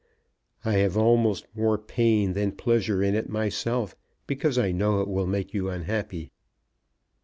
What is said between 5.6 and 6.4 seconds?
unhappy."